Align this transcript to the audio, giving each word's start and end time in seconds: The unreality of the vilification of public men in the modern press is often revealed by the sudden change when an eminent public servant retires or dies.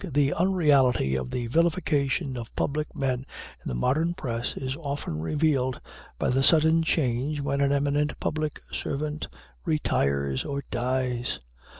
The 0.03 0.33
unreality 0.33 1.13
of 1.13 1.29
the 1.29 1.45
vilification 1.45 2.35
of 2.35 2.55
public 2.55 2.95
men 2.95 3.17
in 3.63 3.67
the 3.67 3.75
modern 3.75 4.15
press 4.15 4.57
is 4.57 4.75
often 4.77 5.21
revealed 5.21 5.79
by 6.17 6.31
the 6.31 6.41
sudden 6.41 6.81
change 6.81 7.39
when 7.39 7.61
an 7.61 7.71
eminent 7.71 8.19
public 8.19 8.63
servant 8.71 9.27
retires 9.63 10.43
or 10.43 10.63
dies. 10.71 11.37